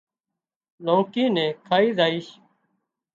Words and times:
لونڪي 0.85 1.25
نين 1.35 1.49
کائي 1.67 1.87
زائيش 1.97 2.27